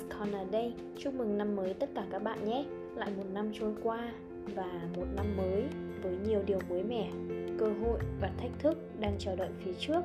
[0.00, 2.64] One's Corner đây Chúc mừng năm mới tất cả các bạn nhé
[2.96, 4.12] Lại một năm trôi qua
[4.54, 5.64] và một năm mới
[6.02, 7.10] với nhiều điều mới mẻ,
[7.58, 10.00] cơ hội và thách thức đang chờ đợi phía trước.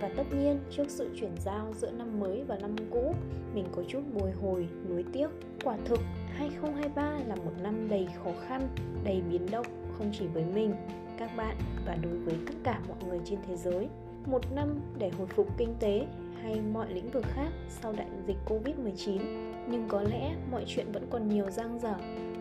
[0.00, 3.14] Và tất nhiên, trước sự chuyển giao giữa năm mới và năm cũ,
[3.54, 5.28] mình có chút bồi hồi, nuối tiếc.
[5.64, 8.68] Quả thực, 2023 là một năm đầy khó khăn,
[9.04, 9.66] đầy biến động,
[9.98, 10.74] không chỉ với mình,
[11.18, 11.56] các bạn
[11.86, 13.88] và đối với tất cả mọi người trên thế giới.
[14.26, 16.06] Một năm để hồi phục kinh tế
[16.42, 19.18] hay mọi lĩnh vực khác sau đại dịch Covid-19,
[19.68, 21.94] nhưng có lẽ mọi chuyện vẫn còn nhiều dang dở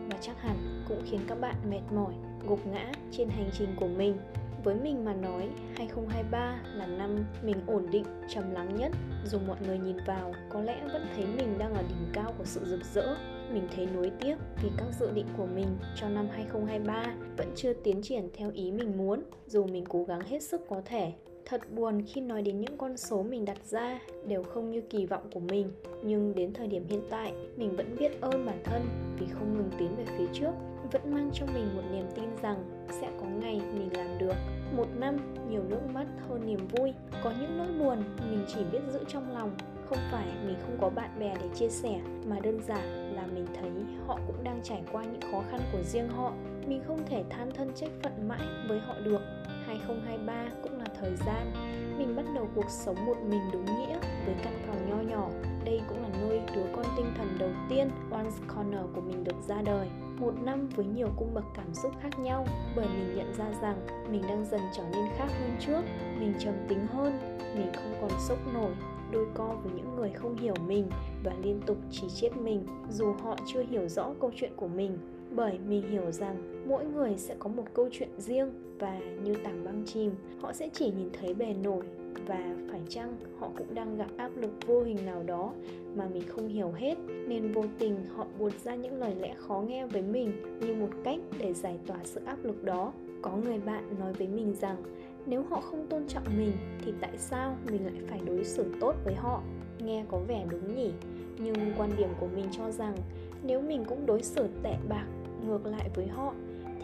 [0.09, 2.13] và chắc hẳn cũng khiến các bạn mệt mỏi,
[2.47, 4.17] gục ngã trên hành trình của mình.
[4.63, 8.91] Với mình mà nói, 2023 là năm mình ổn định, trầm lắng nhất.
[9.25, 12.45] Dù mọi người nhìn vào, có lẽ vẫn thấy mình đang ở đỉnh cao của
[12.45, 13.15] sự rực rỡ.
[13.53, 17.73] Mình thấy nuối tiếc vì các dự định của mình cho năm 2023 vẫn chưa
[17.73, 21.13] tiến triển theo ý mình muốn, dù mình cố gắng hết sức có thể
[21.49, 25.05] Thật buồn khi nói đến những con số mình đặt ra đều không như kỳ
[25.05, 25.71] vọng của mình.
[26.03, 28.81] Nhưng đến thời điểm hiện tại, mình vẫn biết ơn bản thân
[29.19, 30.51] vì không ngừng tiến về phía trước
[30.91, 34.33] Vẫn mang trong mình một niềm tin rằng sẽ có ngày mình làm được.
[34.77, 35.17] Một năm,
[35.49, 36.93] nhiều nước mắt hơn niềm vui.
[37.23, 39.51] Có những nỗi buồn mình chỉ biết giữ trong lòng
[39.85, 43.45] Không phải mình không có bạn bè để chia sẻ Mà đơn giản là mình
[43.59, 43.71] thấy
[44.07, 46.33] họ cũng đang trải qua những khó khăn của riêng họ.
[46.67, 49.21] Mình không thể than thân trách phận mãi với họ được.
[49.67, 51.53] 2023 cũng là thời gian
[51.97, 55.29] mình bắt đầu cuộc sống một mình đúng nghĩa với căn phòng nho nhỏ.
[55.65, 59.35] Đây cũng là nơi đứa con tinh thần đầu tiên One's Corner của mình được
[59.47, 59.87] ra đời.
[60.17, 63.87] Một năm với nhiều cung bậc cảm xúc khác nhau bởi mình nhận ra rằng
[64.11, 65.81] mình đang dần trở nên khác hơn trước,
[66.19, 68.71] mình trầm tính hơn, mình không còn sốc nổi
[69.11, 70.89] đôi co với những người không hiểu mình
[71.23, 74.97] và liên tục chỉ trích mình dù họ chưa hiểu rõ câu chuyện của mình
[75.31, 79.63] bởi mình hiểu rằng mỗi người sẽ có một câu chuyện riêng và như tảng
[79.65, 80.11] băng chìm.
[80.41, 81.85] Họ sẽ chỉ nhìn thấy bề nổi
[82.27, 85.53] và phải chăng họ cũng đang gặp áp lực vô hình nào đó
[85.95, 86.95] mà mình không hiểu hết.
[87.27, 90.31] Nên vô tình họ buột ra những lời lẽ khó nghe với mình
[90.61, 92.93] như một cách để giải tỏa sự áp lực đó.
[93.21, 94.77] Có người bạn nói với mình rằng,
[95.25, 96.51] nếu họ không tôn trọng mình,
[96.85, 99.41] thì tại sao mình lại phải đối xử tốt với họ?
[99.79, 100.91] Nghe có vẻ đúng nhỉ,
[101.39, 102.95] nhưng quan điểm của mình cho rằng
[103.43, 105.05] nếu mình cũng đối xử tệ bạc
[105.47, 106.33] ngược lại với họ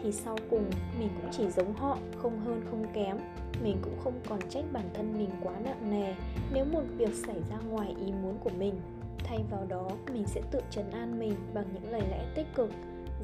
[0.04, 3.16] thì sau cùng mình cũng chỉ giống họ, không hơn, không kém.
[3.62, 6.14] Mình cũng không còn trách bản thân mình quá nặng nề
[6.54, 8.74] nếu một việc xảy ra ngoài ý muốn của mình.
[9.18, 12.70] Thay vào đó, mình sẽ tự trấn an mình bằng những lời lẽ tích cực,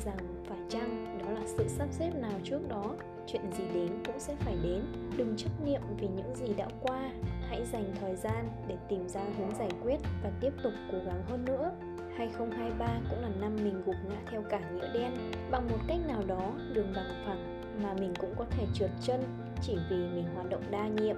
[0.05, 0.17] rằng
[0.49, 2.95] phải chăng đó là sự sắp xếp nào trước đó?
[3.27, 4.83] Chuyện gì đến cũng sẽ phải đến.
[5.17, 7.11] Đừng chấp niệm vì những gì đã qua.
[7.49, 11.23] Hãy dành thời gian để tìm ra hướng giải quyết và tiếp tục cố gắng
[11.29, 11.73] hơn nữa.
[12.21, 15.13] 2023 cũng là năm mình gục ngã theo cả nghĩa đen.
[15.51, 19.21] Bằng một cách nào đó, đường bằng phẳng mà mình cũng có thể trượt chân
[19.63, 21.17] chỉ vì mình hoạt động đa nhiệm,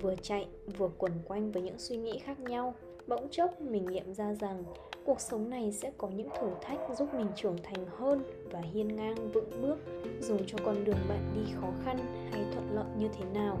[0.00, 0.48] vừa chạy,
[0.78, 2.74] vừa quẩn quanh với những suy nghĩ khác nhau.
[3.06, 4.64] Bỗng chốc, mình nghiệm ra rằng
[5.04, 8.96] cuộc sống này sẽ có những thử thách giúp mình trưởng thành hơn và hiên
[8.96, 9.76] ngang vững bước,
[10.20, 11.98] dù cho con đường bạn đi khó khăn
[12.32, 13.58] hay thuận lợi như thế nào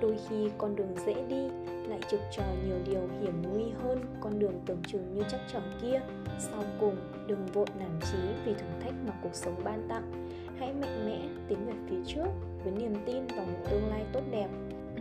[0.00, 1.48] đôi khi con đường dễ đi
[1.88, 5.62] lại trực chờ nhiều điều hiểm nguy hơn con đường tưởng chừng như chắc chắn
[5.82, 6.00] kia.
[6.38, 6.96] Sau cùng,
[7.26, 10.28] đừng vội nản chí vì thử thách mà cuộc sống ban tặng.
[10.58, 12.28] Hãy mạnh mẽ tiến về phía trước
[12.64, 14.48] với niềm tin vào một tương lai tốt đẹp.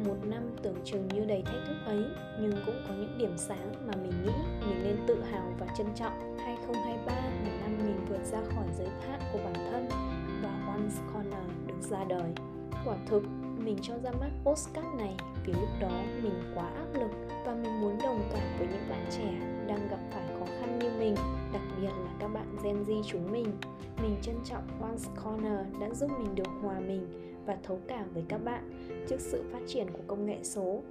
[0.07, 2.03] Một năm tưởng chừng như đầy thách thức ấy,
[2.41, 4.31] nhưng cũng có những điểm sáng mà mình nghĩ
[4.67, 6.37] mình nên tự hào và trân trọng.
[6.37, 9.87] 2023 là năm mình vượt ra khỏi giới hạn của bản thân
[10.43, 12.31] và One's Corner được ra đời.
[12.85, 13.23] Quả thực
[13.65, 15.15] mình cho ra mắt postcard này
[15.45, 17.11] vì lúc đó mình quá áp lực
[17.45, 19.33] và mình muốn đồng cảm với những bạn trẻ
[19.67, 21.15] đang gặp phải khó khăn như mình,
[21.53, 23.47] đặc biệt là các bạn Gen Z chúng mình.
[24.01, 27.07] Mình trân trọng One's Corner đã giúp mình được hòa mình
[27.45, 28.69] và thấu cảm với các bạn
[29.07, 30.81] trước sự phát triển của công nghệ số.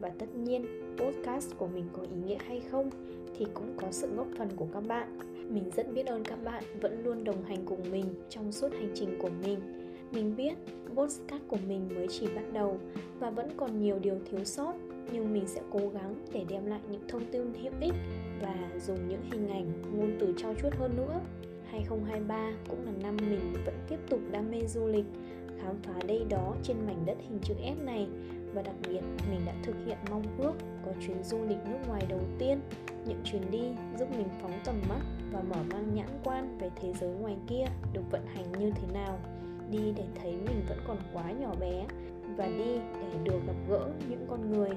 [0.00, 0.66] Và tất nhiên,
[0.98, 2.90] podcast của mình có ý nghĩa hay không
[3.38, 5.18] thì cũng có sự góp phần của các bạn.
[5.54, 8.92] Mình rất biết ơn các bạn vẫn luôn đồng hành cùng mình trong suốt hành
[8.94, 9.79] trình của mình
[10.12, 10.54] mình biết
[10.94, 12.78] podcast của mình mới chỉ bắt đầu
[13.18, 14.74] và vẫn còn nhiều điều thiếu sót
[15.12, 17.94] nhưng mình sẽ cố gắng để đem lại những thông tin hữu ích
[18.42, 18.54] và
[18.86, 21.20] dùng những hình ảnh, ngôn từ trao chuốt hơn nữa.
[21.70, 25.04] 2023 cũng là năm mình vẫn tiếp tục đam mê du lịch,
[25.62, 28.06] khám phá đây đó trên mảnh đất hình chữ S này
[28.54, 30.52] và đặc biệt mình đã thực hiện mong ước
[30.84, 32.60] có chuyến du lịch nước ngoài đầu tiên
[33.06, 33.62] những chuyến đi
[33.98, 35.00] giúp mình phóng tầm mắt
[35.32, 38.92] và mở mang nhãn quan về thế giới ngoài kia được vận hành như thế
[38.94, 39.18] nào
[39.70, 41.86] đi để thấy mình vẫn còn quá nhỏ bé
[42.36, 44.70] và đi để được gặp gỡ những con người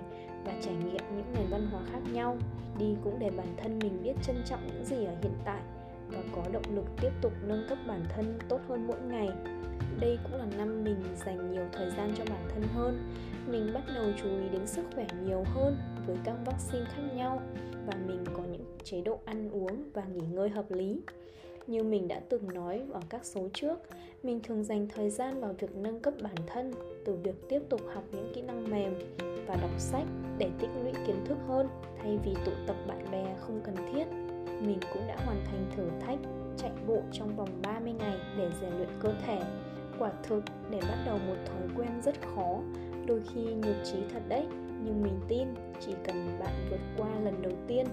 [0.46, 2.38] và trải nghiệm những nền văn hóa khác nhau.
[2.80, 5.62] Đi cũng để bản thân mình biết trân trọng những gì ở hiện tại
[6.08, 9.30] và có động lực tiếp tục nâng cấp bản thân tốt hơn mỗi ngày.
[10.00, 13.14] Đây cũng là năm mình dành nhiều thời gian cho bản thân hơn.
[13.48, 17.42] Mình bắt đầu chú ý đến sức khỏe nhiều hơn với các vaccine khác nhau
[17.86, 21.02] và mình có những chế độ ăn uống và nghỉ ngơi hợp lý
[21.68, 23.80] như mình đã từng nói ở các số trước.
[24.24, 26.74] Mình thường dành thời gian vào việc nâng cấp bản thân
[27.06, 28.94] từ việc tiếp tục học những kỹ năng mềm
[29.48, 30.06] và đọc sách
[30.38, 31.68] để tích lũy kiến thức hơn,
[32.02, 34.06] thay vì tụ tập bạn bè không cần thiết.
[34.68, 36.20] Mình cũng đã hoàn thành thử thách,
[36.58, 39.42] chạy bộ trong vòng 30 ngày để rèn luyện cơ thể.
[40.00, 42.60] Quả thực, để bắt đầu một thói quen rất khó.
[43.06, 44.46] Đôi khi nhục trí thật đấy,
[44.84, 45.48] nhưng mình tin
[45.80, 47.86] chỉ cần bạn vượt qua lần đầu tiên,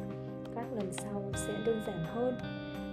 [0.55, 2.35] các lần sau sẽ đơn giản hơn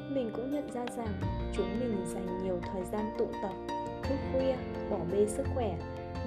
[0.10, 1.08] mình cũng nhận ra rằng
[1.54, 3.54] chúng mình dành nhiều thời gian tụ tập,
[4.04, 4.56] thức khuya,
[4.90, 5.78] bỏ bê sức khỏe.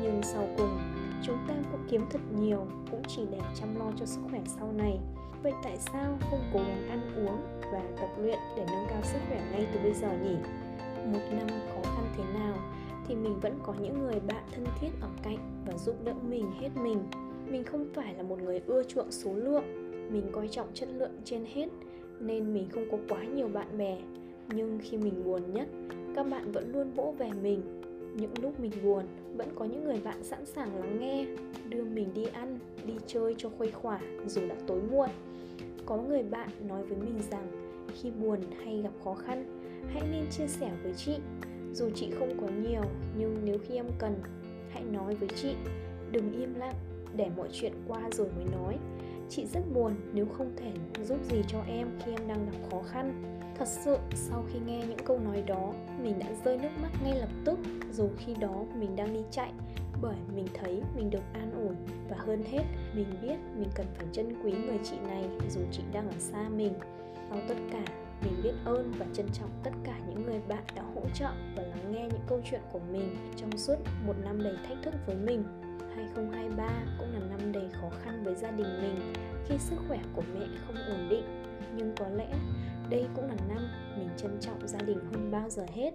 [0.02, 0.78] Nhưng sau cùng,
[1.22, 4.72] chúng ta cũng kiếm thật nhiều, cũng chỉ để chăm lo cho sức khỏe sau
[4.72, 4.98] này.
[5.42, 7.40] Vậy tại sao không cố gắng ăn uống
[7.72, 10.36] và tập luyện để nâng cao sức khỏe ngay từ bây giờ nhỉ?
[11.12, 12.56] Một năm khó khăn thế nào
[13.08, 16.50] thì mình vẫn có những người bạn thân thiết ở cạnh và giúp đỡ mình
[16.60, 16.98] hết mình.
[17.46, 19.64] Mình không phải là một người ưa chuộng số lượng,
[20.12, 21.68] mình coi trọng chất lượng trên hết
[22.20, 23.98] nên mình không có quá nhiều bạn bè.
[24.54, 25.68] Nhưng khi mình buồn nhất,
[26.14, 27.62] các bạn vẫn luôn vỗ về mình.
[28.16, 29.04] Những lúc mình buồn,
[29.36, 31.26] vẫn có những người bạn sẵn sàng lắng nghe,
[31.68, 35.10] đưa mình đi ăn, đi chơi cho khuây khỏa dù đã tối muộn.
[35.86, 37.46] Có người bạn nói với mình rằng,
[37.94, 41.16] khi buồn hay gặp khó khăn, hãy nên chia sẻ với chị.
[41.74, 42.82] Dù chị không có nhiều,
[43.18, 44.14] nhưng nếu khi em cần,
[44.70, 45.54] hãy nói với chị.
[46.12, 46.74] Đừng im lặng,
[47.16, 48.76] để mọi chuyện qua rồi mới nói
[49.30, 50.72] chị rất buồn nếu không thể
[51.04, 53.22] giúp gì cho em khi em đang gặp khó khăn.
[53.58, 55.72] Thật sự, sau khi nghe những câu nói đó,
[56.02, 57.58] mình đã rơi nước mắt ngay lập tức,
[57.92, 59.52] dù khi đó mình đang đi chạy,
[60.02, 61.76] bởi mình thấy mình được an ủi
[62.08, 62.62] và hơn hết,
[62.94, 66.48] mình biết mình cần phải trân quý người chị này dù chị đang ở xa
[66.48, 66.72] mình.
[67.30, 67.84] Sau tất cả,
[68.24, 71.62] mình biết ơn và trân trọng tất cả những người bạn đã hỗ trợ và
[71.62, 75.16] lắng nghe những câu chuyện của mình trong suốt một năm đầy thách thức với
[75.16, 75.44] mình.
[75.94, 76.79] 2023
[78.30, 79.12] với gia đình mình
[79.46, 81.24] khi sức khỏe của mẹ không ổn định.
[81.76, 82.28] Nhưng có lẽ
[82.90, 83.68] đây cũng là năm
[83.98, 85.94] mình trân trọng gia đình hơn bao giờ hết,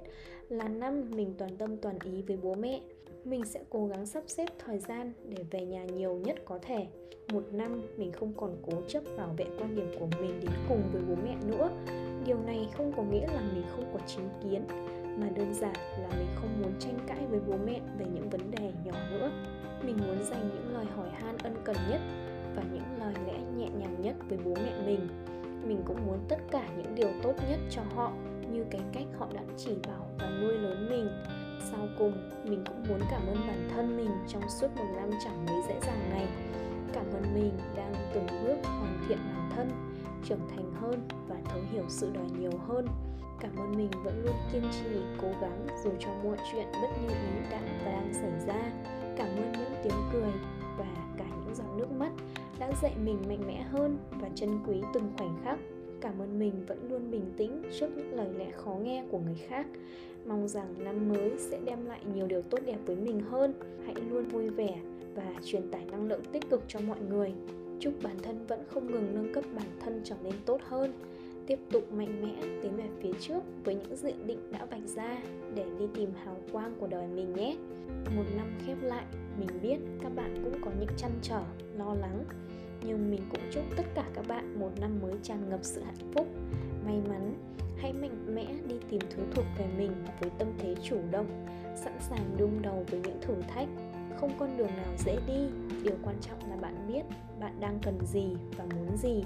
[0.49, 2.81] là năm mình toàn tâm toàn ý với bố mẹ.
[3.23, 6.87] Mình sẽ cố gắng sắp xếp thời gian để về nhà nhiều nhất có thể.
[7.33, 10.81] Một năm mình không còn cố chấp bảo vệ quan điểm của mình đến cùng
[10.91, 11.69] với bố mẹ nữa.
[12.25, 14.61] Điều này không có nghĩa là mình không có chính kiến
[15.17, 18.51] mà đơn giản là mình không muốn tranh cãi với bố mẹ về những vấn
[18.51, 19.31] đề nhỏ nữa.
[19.83, 22.01] Mình muốn dành những lời hỏi han ân cần nhất
[22.55, 25.07] và những lời lẽ nhẹ nhàng nhất với bố mẹ mình.
[25.67, 28.11] Mình cũng muốn tất cả những điều tốt nhất cho họ,
[28.51, 31.09] như cái cách họ đã chỉ bảo và nuôi lớn mình.
[31.71, 32.13] Sau cùng,
[32.43, 35.75] mình cũng muốn cảm ơn bản thân mình trong suốt một năm chẳng mấy dễ
[35.87, 36.27] dàng này.
[36.93, 39.69] Cảm ơn mình đang từng bước hoàn thiện bản thân,
[40.25, 42.87] trưởng thành hơn và thấu hiểu sự đời nhiều hơn
[43.39, 47.09] cảm ơn mình vẫn luôn kiên trì, cố gắng dù cho mọi chuyện bất như
[47.09, 48.71] ý đã và đang xảy ra.
[49.17, 50.31] Cảm ơn những tiếng cười
[50.77, 50.85] và
[51.17, 52.11] cả những giọt nước mắt
[52.59, 55.59] đã dạy mình mạnh mẽ hơn và trân quý từng khoảnh khắc.
[56.01, 59.37] Cảm ơn mình vẫn luôn bình tĩnh trước những lời lẽ khó nghe của người
[59.47, 59.67] khác.
[60.25, 63.53] Mong rằng năm mới sẽ đem lại nhiều điều tốt đẹp với mình hơn.
[63.85, 64.79] Hãy luôn vui vẻ
[65.15, 67.33] và truyền tải năng lượng tích cực cho mọi người.
[67.79, 70.93] Chúc bản thân vẫn không ngừng nâng cấp bản thân trở nên tốt hơn
[71.47, 75.17] tiếp tục mạnh mẽ tiến về phía trước với những dự định đã vạch ra
[75.55, 77.57] để đi tìm hào quang của đời mình nhé.
[78.15, 79.05] Một năm khép lại,
[79.39, 81.41] mình biết các bạn cũng có những chăn trở,
[81.77, 82.23] lo lắng.
[82.85, 86.11] Nhưng mình cũng chúc tất cả các bạn một năm mới tràn ngập sự hạnh
[86.13, 86.27] phúc.
[86.85, 87.33] May mắn,
[87.77, 91.93] hãy mạnh mẽ đi tìm thứ thuộc về mình với tâm thế chủ động, sẵn
[92.09, 93.67] sàng đương đầu với những thử thách.
[94.17, 95.47] Không con đường nào dễ đi,
[95.83, 97.03] điều quan trọng là bạn biết
[97.39, 99.23] bạn đang cần gì và muốn gì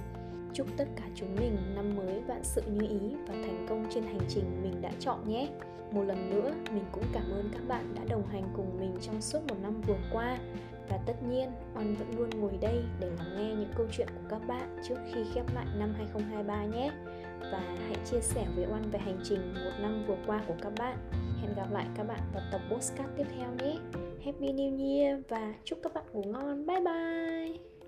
[0.53, 4.03] chúc tất cả chúng mình năm mới vạn sự như ý và thành công trên
[4.03, 5.47] hành trình mình đã chọn nhé.
[5.91, 9.21] Một lần nữa, mình cũng cảm ơn các bạn đã đồng hành cùng mình trong
[9.21, 10.37] suốt một năm vừa qua.
[10.89, 14.29] Và tất nhiên Oan vẫn luôn ngồi đây để lắng nghe những câu chuyện của
[14.29, 16.91] các bạn trước khi khép lại năm 2023 nhé.
[17.51, 20.73] Và hãy chia sẻ với Oan về hành trình một năm vừa qua của các
[20.77, 20.97] bạn.
[21.41, 23.79] Hẹn gặp lại các bạn vào tập postcard tiếp theo nhé.
[24.25, 26.65] Happy New Year và chúc các bạn ngủ ngon.
[26.65, 27.78] Bye bye!